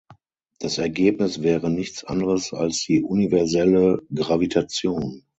[0.57, 5.21] Das Ergebnis wäre nichts anderes als die universelle Gravitation.